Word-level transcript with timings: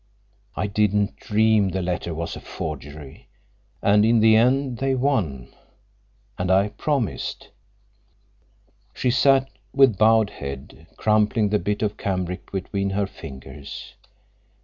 I 0.55 0.65
didn't 0.65 1.15
dream 1.17 1.69
the 1.69 1.83
letter 1.83 2.11
was 2.11 2.35
a 2.35 2.39
forgery. 2.39 3.27
And 3.83 4.03
in 4.03 4.19
the 4.19 4.35
end 4.35 4.79
they 4.79 4.95
won—and 4.95 6.49
I 6.49 6.69
promised." 6.69 7.49
She 8.95 9.11
sat 9.11 9.47
with 9.75 9.99
bowed 9.99 10.31
head, 10.31 10.87
crumpling 10.97 11.49
the 11.49 11.59
bit 11.59 11.83
of 11.83 11.97
cambric 11.97 12.51
between 12.51 12.89
her 12.89 13.05
fingers. 13.05 13.93